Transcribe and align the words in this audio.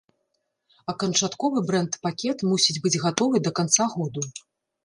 А 0.93 0.95
канчатковы 1.03 1.59
брэнд-пакет 1.67 2.37
мусіць 2.55 2.77
быць 2.87 2.95
гатовы 3.07 3.43
да 3.49 3.55
канца 3.61 3.83
году. 3.95 4.21